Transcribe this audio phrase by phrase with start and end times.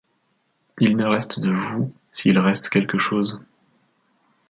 [0.79, 3.39] Il ne reste de vous, s’il reste quelque chose